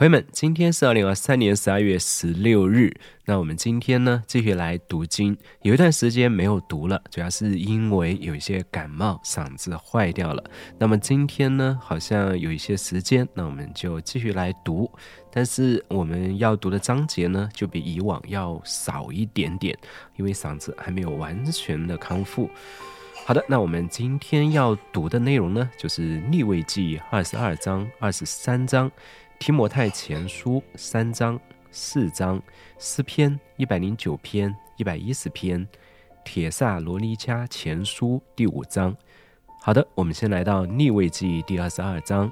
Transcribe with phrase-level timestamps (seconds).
[0.00, 2.90] 朋友们，今天是二零二三年十二月十六日。
[3.26, 5.36] 那我们今天呢，继续来读经。
[5.60, 10.42] 有一段时间没有读了，主要是因为有一些感冒，嗓子坏掉了。
[10.78, 14.90] 那么今天呢，好像有一些时间，那我们就继续来读。
[15.30, 19.76] 但是我们要读的章节呢，就比以往要少一点点，
[20.16, 22.48] 因为嗓子还没有完全的康复。
[23.26, 28.90] 好的，那我们今天要读的内容呢，就是逆位记二十二章、二十三章。
[29.40, 31.40] 提摩太前书三章、
[31.70, 32.40] 四章，
[32.78, 35.66] 诗篇一百零九篇、一百一十篇，
[36.22, 38.94] 铁萨罗尼迦前书第五章。
[39.62, 42.30] 好的，我们先来到逆位记第二十二章。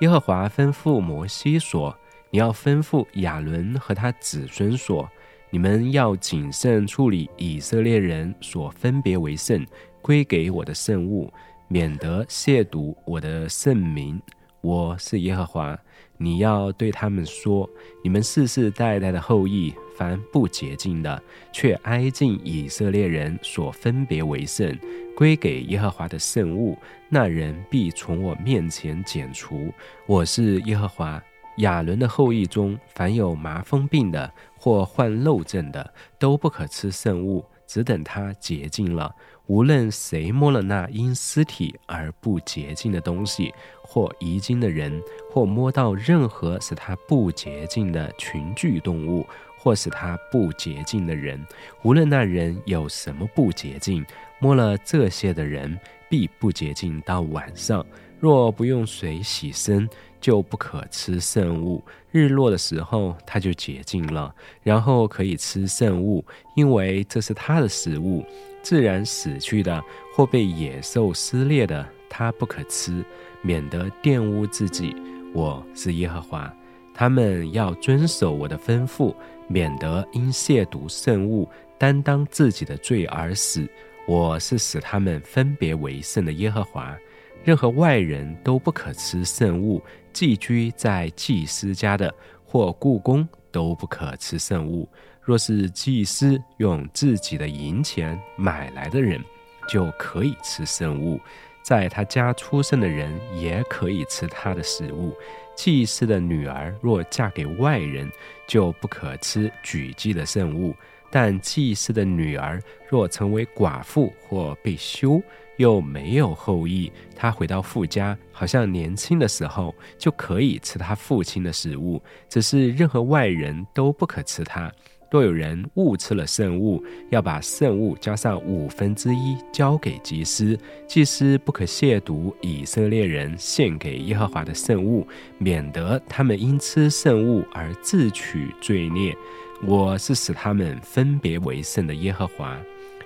[0.00, 1.94] 耶和华吩咐摩西说
[2.32, 5.06] ：“你要吩咐亚伦和他子孙说，
[5.50, 9.62] 你们要谨慎处理以色列人所分别为圣、
[10.00, 11.30] 归给我的圣物，
[11.68, 14.18] 免得亵渎我的圣名。
[14.62, 15.78] 我是耶和华。”
[16.18, 17.68] 你要对他们说：
[18.02, 24.76] 你们世世代代的后裔，凡不洁净的，却挨近以色列人所分别为圣、
[25.16, 26.76] 归给耶和华的圣物，
[27.08, 29.72] 那人必从我面前剪除。
[30.06, 31.22] 我是耶和华。
[31.58, 39.12] 亚伦的后裔中，凡有麻风病的或患漏症的，都不可吃圣物，只等他洁净了。
[39.48, 49.26] 无论谁摸了那因尸体而不洁净的东西，或遗精的人，或摸到任何使他不洁净的群聚动物，
[49.58, 51.42] 或使他不洁净的人，
[51.82, 54.04] 无论那人有什么不洁净，
[54.38, 55.78] 摸了这些的人
[56.10, 57.84] 必不洁净到晚上。
[58.20, 59.88] 若不用水洗身，
[60.20, 61.82] 就不可吃圣物。
[62.10, 66.22] 日落的时候，他就洁净了，然后可以吃圣物，
[66.54, 68.26] 因为这是他的食物。
[68.68, 73.02] 自然死去的或被野兽撕裂的，他不可吃，
[73.40, 74.94] 免得玷污自己。
[75.32, 76.54] 我是耶和华，
[76.92, 79.14] 他们要遵守我的吩咐，
[79.48, 83.66] 免得因亵渎圣物，担当自己的罪而死。
[84.06, 86.94] 我是使他们分别为圣的耶和华。
[87.42, 89.82] 任何外人都不可吃圣物，
[90.12, 94.86] 寄居在祭司家的或故宫都不可吃圣物。
[95.28, 99.22] 若是祭司用自己的银钱买来的人，
[99.68, 101.20] 就可以吃圣物；
[101.62, 105.14] 在他家出生的人也可以吃他的食物。
[105.54, 108.10] 祭司的女儿若嫁给外人，
[108.46, 110.74] 就不可吃举祭的圣物。
[111.10, 112.58] 但祭司的女儿
[112.88, 115.22] 若成为寡妇或被休，
[115.58, 122.02] 又没有后裔，她回到父家，好像年轻的时候，就可以吃他父亲的食物。
[122.30, 124.72] 只是任何外人都不可吃它。
[125.10, 130.58] 若有人误吃了圣物，要把圣物加上五分之一交给祭司。
[130.86, 135.06] 祭司不可亵渎以色列人献给耶和华的圣物，
[135.38, 139.16] 免得他们因吃圣物而自取罪孽。
[139.62, 142.58] 我是使他们分别为圣的耶和华。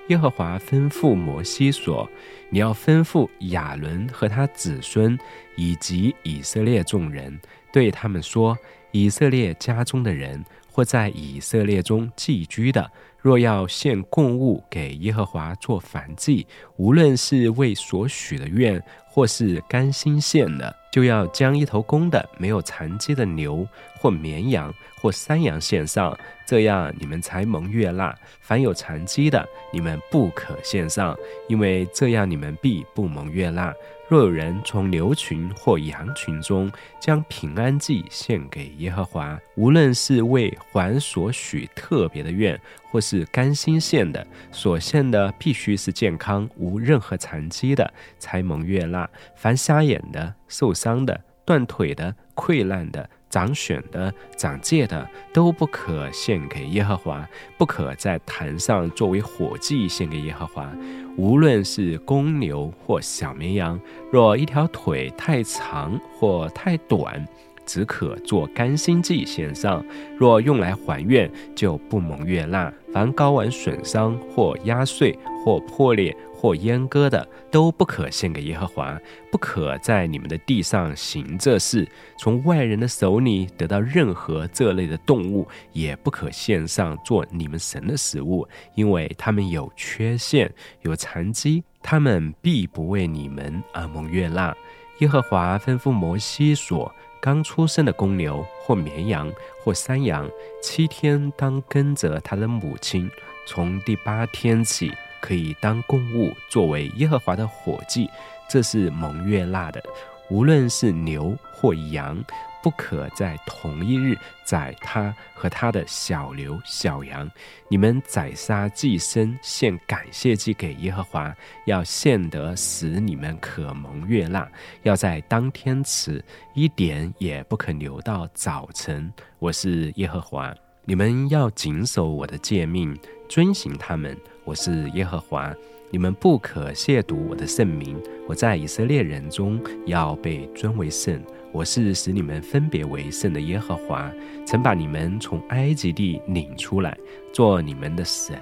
[0.09, 2.11] 耶和华吩咐摩西说
[2.51, 5.17] ：“你要吩咐亚伦和他子孙
[5.55, 7.39] 以及以色列众人，
[7.73, 8.59] 对他们说：
[8.91, 12.91] 以色列家中的人。”或在以色列中寄居的，
[13.21, 16.47] 若要献供物给耶和华做燔祭，
[16.77, 23.69] 无论是为所许的愿，或是甘心献的，就要将一头公的没有残疾的牛
[23.99, 26.19] 或绵羊或山羊献上，
[26.53, 28.15] 这样你们才蒙悦纳。
[28.43, 31.17] 凡有残疾的，你们不可献上，
[31.49, 33.73] 因为这样你们必不蒙悦纳。
[34.07, 36.71] 若有人从牛群或羊群中
[37.01, 42.61] 将平安祭献给耶和华，无论是为还所许特别的愿，
[42.91, 49.09] 或是甘心献的，所献的必须是健康无任何残疾的，才蒙悦纳。
[49.37, 53.09] 凡瞎眼的、受伤的、断腿的、溃烂的。
[53.33, 57.27] 长选的、长戒的都不可献给耶和华，
[57.57, 60.71] 不可在坛上作为火祭献给耶和华。
[61.17, 63.81] 无论是公牛或小绵羊，
[64.13, 67.27] 若一条腿太长或太短，
[67.65, 69.83] 只可做甘心祭献上；
[70.19, 72.73] 若用来还愿，就不蒙悦纳。
[72.93, 76.17] 凡睾丸损伤或压碎或破裂。
[76.35, 79.01] 或阉割的都不可献给耶和华，
[79.31, 81.87] 不可在你们的地上行这事。
[82.19, 88.45] 从外人的手里得到任何这类的动物，也不可献上做你们神的食物，
[88.75, 94.53] 因为他们有缺陷、有残疾，他们必不为你们而蒙悦纳。
[94.99, 96.93] 耶和华吩咐摩西说：
[97.23, 99.33] 刚出生的公牛或绵羊
[99.63, 100.29] 或山羊，
[100.61, 103.09] 七天当跟着他的母亲，
[103.47, 104.93] 从第八天起。
[105.21, 108.11] 可以当供物，作为耶和华的伙计，
[108.51, 109.81] 这是蒙悦纳的。
[110.29, 112.21] 无论是牛或羊，
[112.63, 117.31] 不可在同一日宰他和他的小牛、小羊。
[117.69, 121.35] 你们宰杀祭牲，献感谢祭给耶和华，
[121.67, 124.49] 要献得使你们可蒙悦纳。
[124.83, 126.25] 要在当天吃，
[126.55, 129.13] 一点也不可留到早晨。
[129.39, 130.55] 我是耶和华。
[130.85, 132.99] 你们要谨守我的诫命，
[133.29, 134.17] 遵行他们。
[134.45, 135.55] 我是耶和华。
[135.91, 138.03] 你们不可亵渎我的圣名。
[138.27, 141.23] 我在以色列人中要被尊为圣。
[141.53, 144.11] 我是使你们分别为圣的耶和华，
[144.47, 146.97] 曾把你们从埃及地领出来，
[147.31, 148.41] 做你们的神。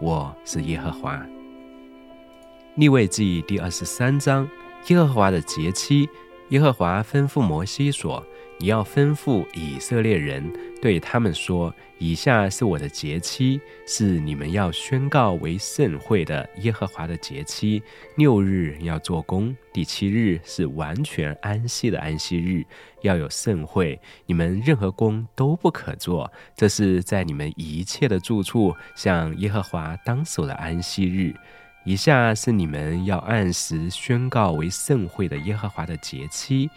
[0.00, 1.20] 我是耶和华。
[2.76, 4.48] 立位记第二十三章，
[4.86, 6.08] 耶和华的节期。
[6.50, 8.24] 耶和华吩咐摩西说。
[8.62, 10.48] 你要吩咐以色列人，
[10.80, 17.82] 对他们说：以下是我的节期，是你们要宣告为圣会的耶和华的节期。
[18.16, 22.64] 六日要做工，第七日是完全安息的安息日，
[23.00, 24.00] 要有盛会。
[24.26, 31.34] 你们任何工都不可做，这是在你们一切的住处向耶和华当守的安息日。
[31.84, 36.70] 以下是你们要按时宣告为盛会的耶和华的节期。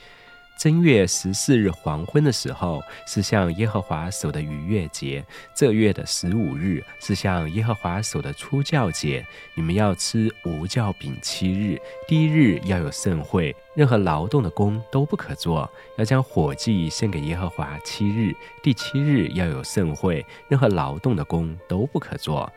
[0.57, 5.21] 正月十四日黄昏的时候，是向耶和华守的逾越节；
[5.53, 9.25] 这月的十五日是向耶和华守的初教节。
[9.53, 22.51] 你们要吃无酵饼七日，第一日要有盛会，任何劳动的工都不可做，要将火祭献给耶和华七日，第七日要有盛会，任何劳动的工都不可做。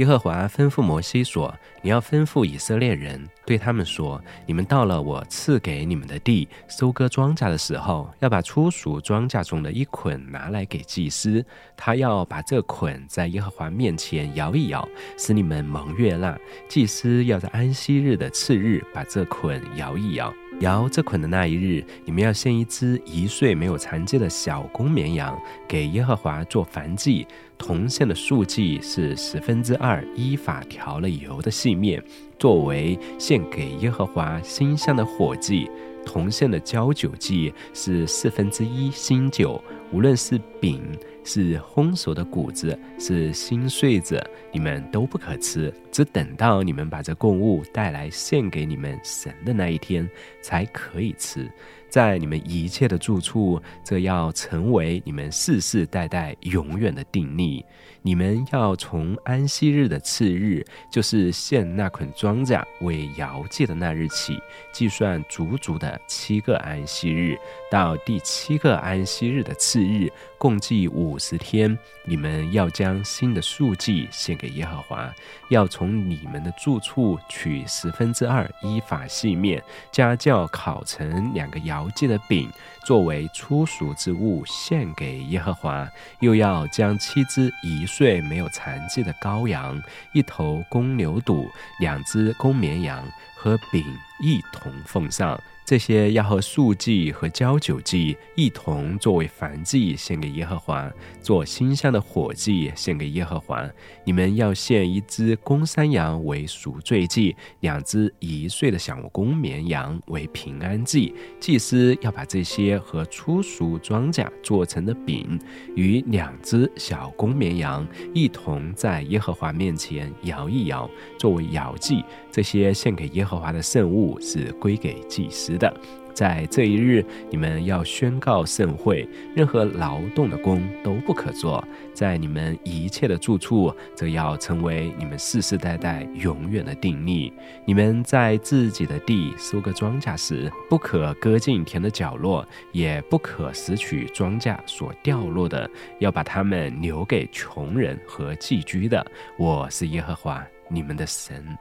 [0.00, 1.54] 耶和华吩咐摩西说
[1.84, 11.44] ：“你要吩咐以色列人，对他们说：你们到了我赐给你们的地，收割庄稼的时候，要把初熟庄稼中的一捆拿来给祭司，
[11.76, 14.88] 他要把这捆在耶和华面前摇一摇，
[15.18, 16.34] 使你们蒙悦纳。
[16.66, 27.26] 祭司要在安息日的次日把这捆摇一摇。”摇这捆的那一日，你们要献一只一岁没有残疾的小公绵羊给耶和华做燔祭。
[27.60, 32.02] 铜线的数计是十分之二，依法调了油的细面，
[32.38, 35.70] 作为献给耶和华馨香的火祭。
[36.02, 39.62] 铜线的浇酒祭是四分之一新酒，
[39.92, 40.82] 无论是饼。
[41.22, 44.18] 是烘熟的谷子，是新穗子，
[44.50, 50.08] 你们都不可吃，只等到你们把这供物带来献给你们神的那一天，
[50.40, 51.48] 才可以吃。
[51.90, 57.64] 在你们一切的住处，这要成为你们世世代代永远的定力。
[58.02, 64.40] 你们要从安息日的次日，就是献那捆庄稼为摇祭的那日起，
[64.72, 67.36] 计算足足的七个安息日，
[67.70, 71.76] 到第七个安息日的次日，共计五十天。
[72.06, 75.14] 你们要将新的数祭献给耶和华，
[75.50, 79.62] 要从你们的住处取十分之二依法细面，
[79.92, 82.50] 家教烤成两个调剂的饼。
[82.84, 85.88] 作为粗俗之物献给耶和华，
[86.20, 89.80] 又要将七只一岁没有残疾的羔羊、
[90.12, 91.46] 一头公牛犊、
[91.78, 93.06] 两只公绵羊
[93.42, 93.82] 和饼
[94.20, 95.40] 一同奉上。
[95.64, 100.90] 这些要和素祭和交酒祭一同作为燔祭献给耶和华，
[101.22, 103.64] 做馨香的火祭献给耶和华。
[104.02, 111.14] 你们要献一只公山羊为赎罪祭，两只一岁的小公绵羊为平安祭。
[111.38, 115.38] 祭司要把这些和初熟庄稼做成的饼
[115.76, 122.04] 与两只小公绵羊一同在耶和华面前摇一摇，作为摇祭。
[122.32, 125.56] 这些献给耶和华的圣物是归给祭司。
[125.56, 125.72] 的，
[126.12, 131.64] 在这一日，你们要宣告盛会，任何劳动的工都不可做。
[131.94, 137.32] 在你们一切的住处，则要成为你们世世代代永远的定力。
[137.64, 145.70] 你们在自己的地收割庄稼时，不可割进田的角落，也不可拾取庄稼所掉落的，
[146.00, 149.06] 要把它们留给穷人和寄居的。
[149.38, 151.56] 我是耶和华你们的神。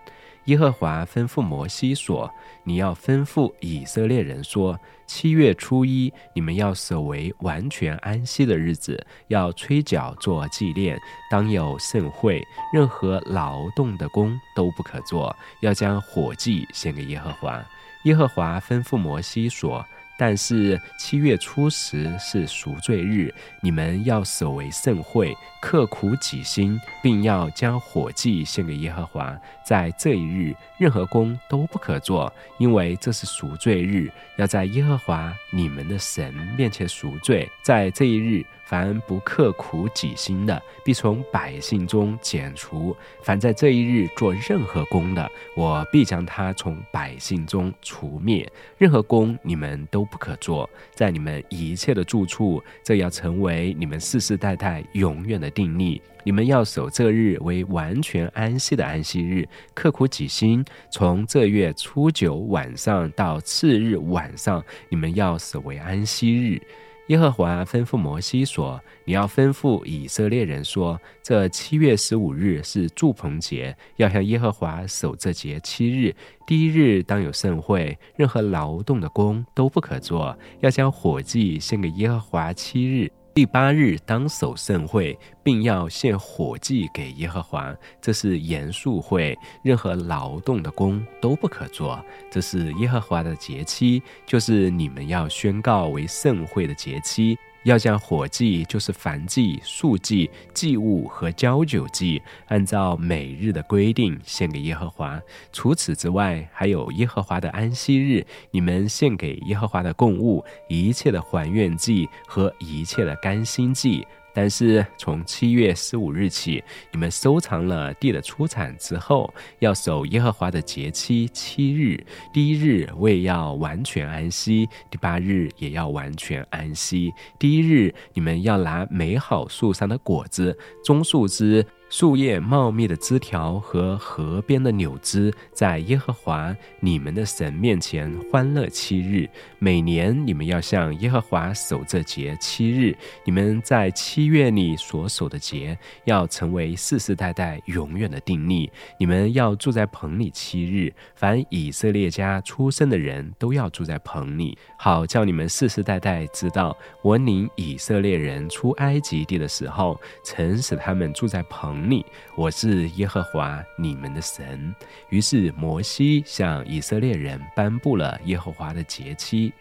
[0.49, 2.27] 耶和华吩咐摩西说
[2.65, 12.41] ：“你要吩咐以色列人说：七月初一，你们要守为完全安息的日子，要吹角做纪念，当有盛会，
[12.73, 17.63] 任何劳动的工都不可做，要将火祭献给耶和华。”
[18.05, 19.85] 耶和华吩咐摩西说。
[20.19, 29.33] 但是七月初十是赎罪日，你们要守为圣会，刻苦己心，并要将火祭献给耶和华。
[29.63, 37.49] 在这一日，任何工都不可做，因为这是赎罪日，要在耶和华你们的神面前赎罪。
[37.63, 48.47] 在这一日，凡不刻苦己心的，必从百姓中剪除；凡在这一日做任何工的，我必将他从百姓中除灭。
[48.77, 55.99] 任何工你们都不可做，在你们一切的住处，这要成为你们世世代代永远的定例。
[56.23, 60.63] 你们要守这日为完全安息的安息日，刻苦己心。
[60.91, 66.61] 从这月初九晚上到次日晚上，你们要守为安息日。
[67.09, 76.15] 耶和华吩咐摩西说：“你要吩咐以色列人说，这七月十五日是祝棚节，要向耶和华守这节七日。
[76.45, 92.03] 第一日当有盛会，任何劳动的工都不可做，要将火祭献给耶和华七日。”第八日当守盛会，并要献火祭给耶和华，这是严肃会，任何劳动的工都不可做。
[92.29, 97.37] 这是耶和华的节期，就是你们要宣告为盛会的节期。
[97.63, 105.21] 要将火祭，就是燔祭、素祭、祭物和交酒祭，按照每日的规定献给耶和华。
[105.51, 114.05] 除此之外，还有耶和华的安息日，你们献给耶和华的供物，一切的还愿祭和一切的甘心祭。
[114.33, 122.03] 但是从七月十五日起，你们收藏了地的出产之后，要守耶和华的节期七日。
[122.31, 127.11] 第一日为要完全安息，第八日也要完全安息。
[127.37, 131.65] 第一日你们要拿美好树上的果子、棕树枝。
[131.89, 139.27] 树叶茂密的枝条和河边的柳枝，在耶和华你们的神面前欢乐七日。
[139.57, 142.95] 每年你们要向耶和华守这节七日。
[143.25, 148.71] 你们在七月里所守的节，要成为世世代代永远的定例。
[148.99, 150.93] 你们要住在棚里七日。
[151.15, 161.78] 凡以色列家出生的人都要住在棚里，好叫你们世世代代知道，我领以色列人出埃及地的时候，曾使他们住在棚。
[161.87, 162.05] 你，
[162.35, 164.73] 我是耶和华你们的神。
[165.09, 169.53] 于是摩西向以色列人颁布了耶和华的节期。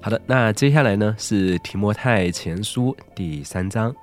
[0.00, 3.94] 好的，那接下来呢是提摩太前书第三章。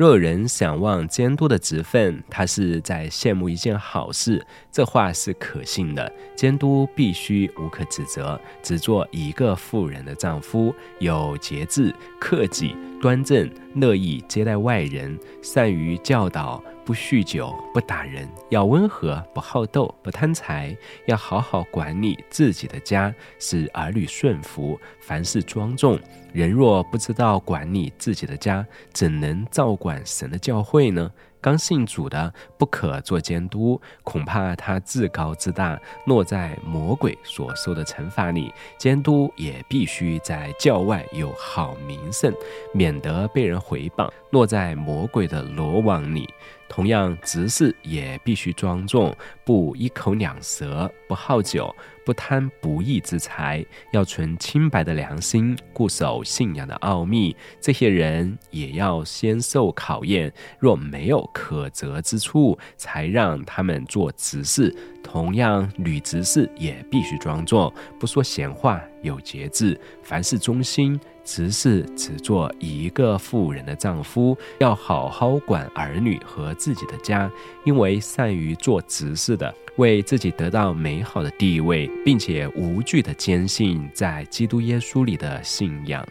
[0.00, 4.42] 若有人想望监督的职分，他是在羡慕一件好事。
[4.72, 6.10] 这话是可信的。
[6.34, 16.64] 监督必须无可指责，只做一个富人的丈夫，有节制、克己、端正，乐意接待外人，善于教导。
[16.90, 25.96] 不酗酒，不打人，要温和，不好斗，不贪财，要好好管理自己的家，使儿女顺服，凡事庄重。
[26.32, 31.08] 人若不知道管理自己的家，怎能照管神的教会呢？
[31.40, 38.52] 刚信主的不可做监督，恐怕他自高自大，落在魔鬼所受的惩罚里。
[38.76, 42.34] 监督也必须在教外有好名声，
[42.74, 46.28] 免得被人回谤，落在魔鬼的罗网里。
[46.70, 57.36] 同样，执事也必须庄重，不一口两舌，不好酒，不贪不义之财，要存清白的良心，固守信仰的奥秘。
[57.60, 64.74] 这些人也要先受考验，若没有可责之处，才让他们做执事。
[65.02, 70.98] 同样，女执事也必须庄重，不说闲话，有节制，凡事忠心。
[71.22, 77.30] 执事只做一个妇人的丈夫，要好好管儿女和自己的家，
[77.64, 86.06] 因为善于做执事的，为自己得到美好的地位，并且无惧的坚信在基督耶稣里的信仰。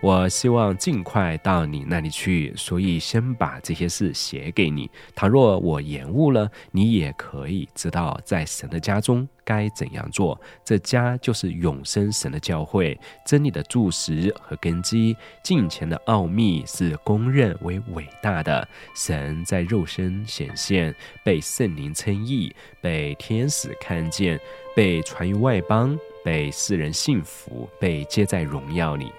[0.00, 4.88] 我希望尽快到你那里去，所以先把这些事写给你。
[5.12, 10.40] 倘若我延误了，你也可以知道在神的家中该怎样做。
[10.64, 15.16] 这家就是永生神的教会，真理的柱石和根基。
[15.42, 18.66] 近前的奥秘是公认为伟大的。
[18.94, 24.38] 神在肉身显现，被圣灵称义，被天使看见，
[24.76, 29.10] 被传于外邦，被世人信服，被接在荣耀里。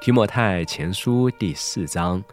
[0.00, 2.24] 提摩太前书第四章，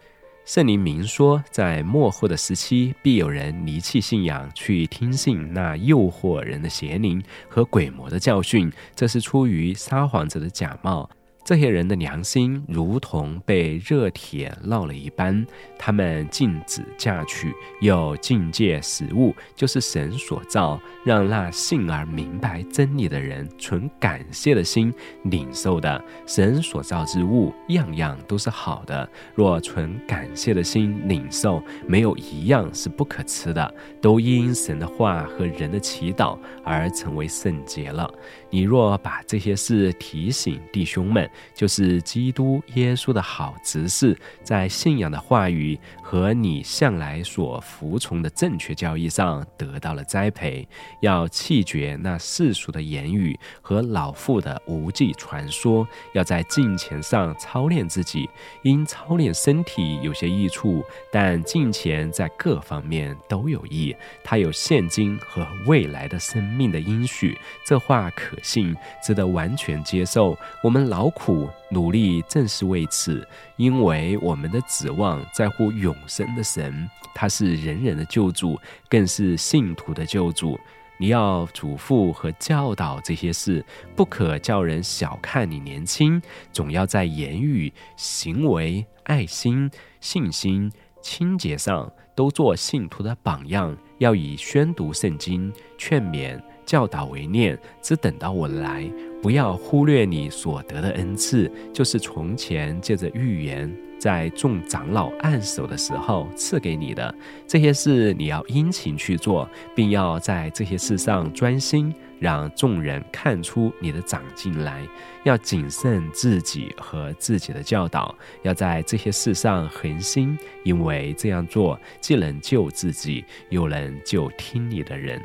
[0.46, 11.10] 圣灵明说，在末后的时期，必有人离弃信仰，去听信那诱惑人的邪灵和鬼魔的教训，这是出于撒谎者的假冒。
[11.48, 15.46] 这些人的良心如同被热铁烙了一般，
[15.78, 17.50] 他们禁止嫁娶，
[17.80, 26.04] 又禁戒食物，就是神所造，让那信而明白真理的人存感谢的心领受的。
[26.26, 29.08] 神所造之物，样样都是好的。
[29.34, 38.12] 若存感谢的心领受，没有一样是不可吃的，都因神的话和人的祈祷而成为圣洁了。
[38.50, 45.78] 你若把这些事提醒弟兄们，就是基督耶稣的好执事，在信仰的话语
[46.10, 50.66] 和你向来所服从的正确教义上得到了栽培。
[51.02, 58.26] 要弃绝那世俗的言语和老妇的无稽传说，要在敬虔上操练自己。
[58.62, 63.94] 因操练身体有些益处，但敬虔在各方面都有益。
[64.24, 67.36] 它有现今和未来的生命的应许。
[67.66, 68.74] 这话可信，
[69.04, 70.34] 值得完全接受。
[70.62, 80.58] 我们劳苦努力，正是为此，因为我们的指望在乎永生的神，他是人人的救主，更是信徒的救主。
[81.00, 83.64] 你要嘱咐和教导这些事，
[83.94, 86.20] 不可叫人小看你年轻，
[86.52, 96.40] 总要在言语、行为、爱心、信心、清洁上都做信徒的榜样，要以宣读圣经、劝勉。
[96.66, 98.86] 教导为念，只等到我来，
[99.22, 107.14] 不要忽略你所得的恩赐，就是从前借着预言，在众长老按手的时候赐给你的
[107.46, 114.82] 这些事，你要殷勤去做，并要在这些事上专心，让众人看出你的长进来。
[115.24, 125.20] 要谨慎自己和自己的教导，要在这些事上恒心，因为这样做既能救自己，又能救听你的人。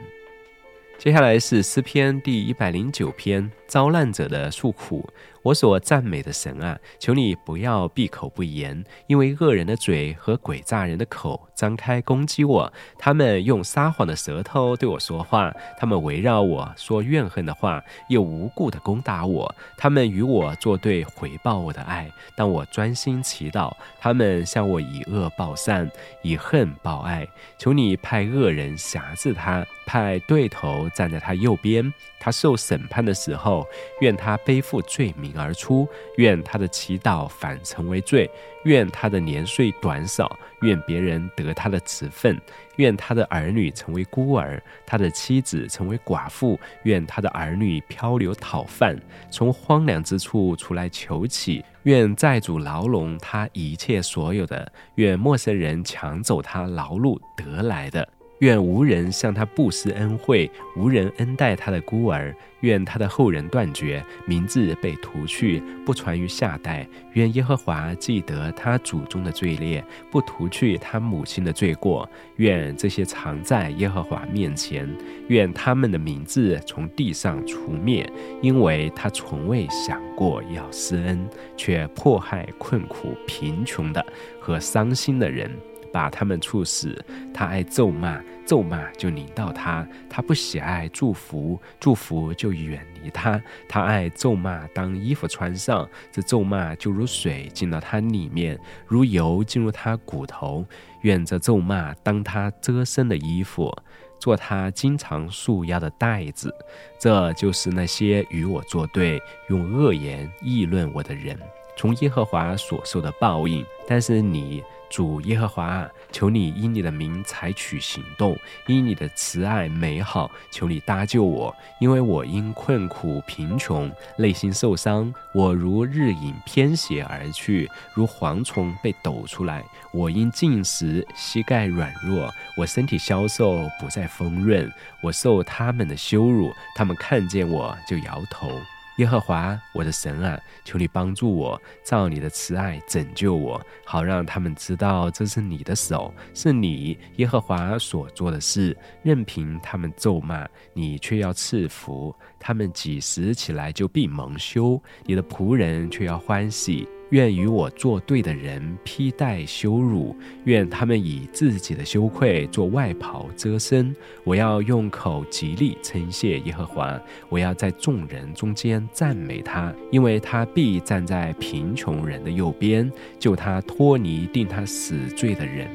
[0.98, 5.10] 接下来是诗篇第一百零九篇，遭难者的诉苦。
[5.42, 22.10] 我所赞美的神啊，求你不要闭口不言，因为恶人的嘴和诡诈人的口张开攻击我，他们用撒谎的舌头对我说话，他们围绕我说怨恨的话，又无故的攻打我，他们与我作对，回报我的爱。
[22.38, 25.90] 当我专心祈祷，他们向我以恶报善，
[26.22, 27.28] 以恨报爱。
[27.58, 31.92] 求你派恶人辖制他，派对头站在他右边。
[32.18, 33.63] 他受审判的时候，
[34.02, 38.28] 愿他背负罪名而出；愿他的祈祷反成为罪；
[38.66, 40.28] 愿他的年岁短少；
[40.62, 42.36] 愿别人得他的职分；
[42.78, 48.98] 愿他的儿女成为孤儿，他的妻子成为寡妇；愿他的儿女漂流讨饭，
[49.32, 54.66] 从荒凉之处出来求乞；愿债主牢笼他一切所有的；
[54.96, 58.08] 愿陌生人抢走他劳碌得来的。
[58.44, 62.36] 愿无人向他布施恩惠，无人恩待他的孤儿。
[62.60, 66.86] 愿他的后人断绝，名字被涂去，不传于下代。
[67.14, 72.10] 愿耶和华记得他祖宗的罪孽，不涂去他母亲的罪过。
[72.36, 74.90] 愿这些藏在耶和华面前，
[75.30, 78.06] 愿他们的名字从地上除灭，
[78.42, 81.26] 因为他从未想过要施恩，
[81.56, 84.06] 却迫害困苦、贫穷的
[84.42, 85.50] 和伤心的人。
[85.94, 93.40] 把他们处死，他爱咒骂，咒骂就临到他；他不喜爱祝福，祝福就远离他。
[93.70, 100.66] 他爱咒骂，当衣服穿上，这咒骂就如水进到他里面，如油进入他骨头。
[101.02, 103.72] 愿这咒骂当他遮身的衣服，
[104.20, 106.52] 做他经常束腰的带子。
[106.98, 111.38] 这就是那些与我作对、用恶言议论我的人，
[111.78, 113.64] 从耶和华所受的报应。
[113.88, 114.64] 但是你。
[114.94, 129.64] 主耶和华，求你因你的名采取行动，因你的慈爱美好，求你搭救我，因为我因困苦贫穷，内心受伤，我如日影偏斜而去，如蝗虫被抖出来。
[129.92, 134.72] 我因进食，膝盖软弱，我身体消瘦，不再丰润。
[135.02, 138.62] 我受他们的羞辱，他们看见我就摇头。
[138.98, 148.78] 耶和华，我的神啊，求你帮助我，照你的慈爱拯救我，好让他们知道这是你的手，是你耶和华所做的事。
[149.02, 156.88] 任凭他们咒骂你，却要赐福；他们几时起来就必蒙羞，你的仆人却要欢喜。
[157.14, 163.96] 愿与我作对的人披戴羞辱，愿他们以自己的羞愧做外袍遮身。
[164.24, 167.00] 我要用口极力称谢耶和华，
[167.30, 175.70] 我要在众人中间赞美他，因为他必站在贫穷人的右边，救他脱离定他死罪的人。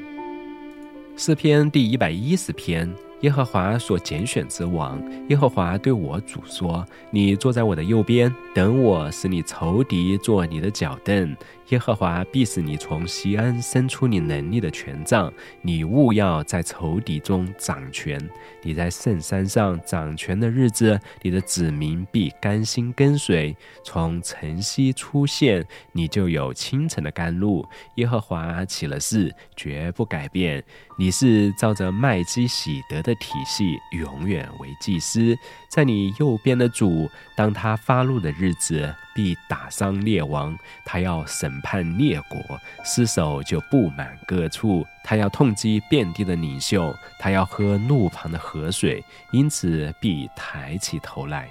[1.16, 2.92] 诗篇第一百一十篇。
[3.22, 11.37] 耶和华所拣选之王，耶和华对我主说：“你坐在我的右边，等我使你仇敌坐你的脚凳。”
[11.70, 18.16] 耶和华必使你从西安伸出你能力的权杖，你务要在仇敌中掌权。
[18.62, 23.57] 你在圣山上掌权的日子，你的子民必甘心跟随。
[23.83, 27.66] 从晨曦出现，你就有清晨的甘露。
[27.96, 30.62] 耶和华起了誓，绝不改变。
[30.96, 33.09] 你是照着麦基喜德的。
[33.09, 35.35] 的体系永远为祭司，
[35.70, 40.54] 在你右边的主，当他发怒的日子，必打伤列王，
[40.85, 51.49] 他要审叛列国，尸首就布满各处，他要痛击遍地的领袖，他要喝路旁的河水，因此必抬起头来。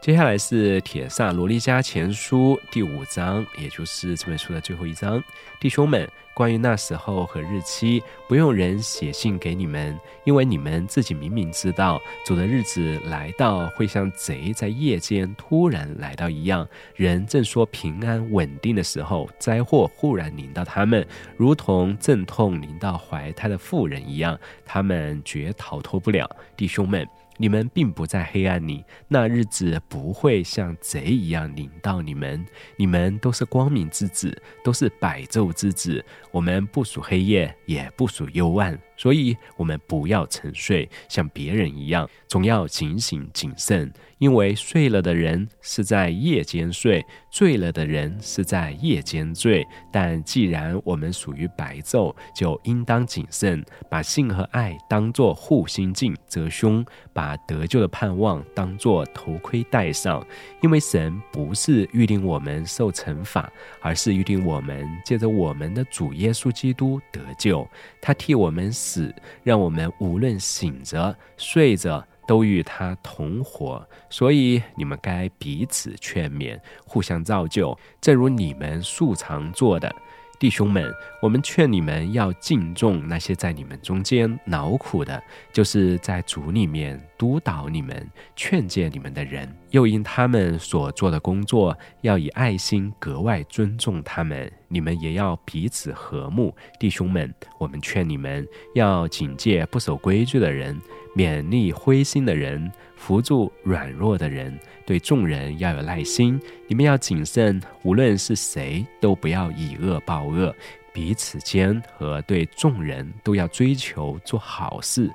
[0.00, 5.22] 接下来是《铁萨罗利迦前书》第五章，也就是这本书的最后一章。
[5.60, 16.66] 弟兄们，关于那时候和日期，不用人写信给你们，因为你们自己明明知道，主的日子来到会像贼在夜间突然来到一样。
[16.96, 26.26] 人正说平安稳定的时候，灾祸忽然临到他们，如同阵痛临到怀胎的妇人一样，他们绝逃脱不了。
[26.56, 27.06] 弟兄们。
[27.40, 32.44] 你们并不在黑暗里，那日子不会像贼一样领到你们。
[32.76, 36.04] 你们都是光明之子，都是百昼之子。
[36.30, 38.78] 我们不属黑夜，也不属幽暗。
[38.96, 43.90] 所以，我们不要沉睡，像别人一样，总要警醒谨慎。
[44.18, 49.66] 因为睡了的人是在夜间睡，醉了的人是在夜间醉。
[49.90, 60.22] 但既然我们属于白昼，就应当谨慎，把性和爱当作护心镜遮胸，把得救的盼望当作头盔戴上。
[60.60, 67.68] 因为神不是预定我们受惩罚，而是预定我们借着我们的主耶稣基督得救。
[68.00, 68.70] 他替我们。
[68.72, 73.86] 死，让我们无论醒着睡着，都与他同活。
[74.08, 79.94] 所以你们该彼此劝勉，互相造就，正如你们素常做的。
[80.38, 94.50] 弟兄们，我们劝你们要敬重那些在你们中间劳苦的，就是在主里面督导你们、劝诫你们的人，又因他们所做的工作，要以爱心格外尊重他们。
[94.68, 96.54] 你们也要彼此和睦。
[96.78, 100.80] 弟兄们，我们劝你们要警戒不守规矩的人，
[101.16, 104.56] 勉励灰心的人，扶助软弱的人。
[104.86, 110.54] 对众人要有耐心，你们要谨慎，无论是谁，都不要以恶报恶，
[110.92, 115.08] 彼此间和对众人都要追求做好事。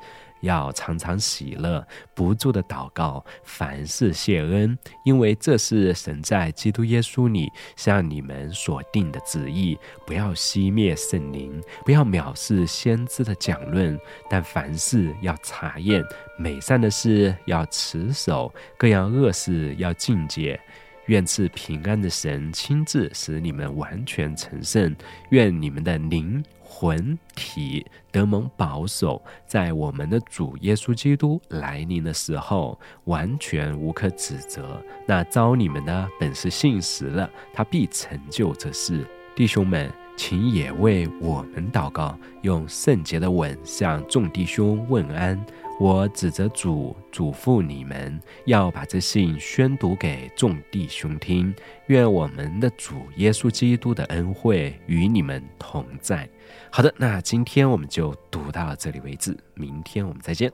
[0.45, 9.77] 要常常喜乐，不住的祷告，凡事谢恩，因为这是神在基督耶稣里向你们所定的旨意。
[10.05, 16.01] 不要熄灭圣灵，不要藐视先知的讲论，但凡事要查验，
[16.37, 20.59] 美善的事要持守，各样恶事要禁戒。
[21.07, 24.95] 愿赐平安的神亲自使你们完全成圣。
[25.29, 26.43] 愿你们的灵。
[26.67, 34.81] 魂体得蒙保守，在我们的主耶稣基督来临的时候，完全无可指责。
[35.05, 39.05] 那招你们的本是信实了，他必成就这事。
[39.35, 45.45] 弟兄们，请也为我们祷告，用圣洁的吻向众弟兄问安。
[45.77, 51.53] 我指着主嘱咐你们，要把这信宣读给众弟兄听。
[51.87, 56.27] 愿我们的主耶稣基督的恩惠与你们同在。
[56.71, 60.49] 好的，那今天我们就读到这里为止，明天我们再见。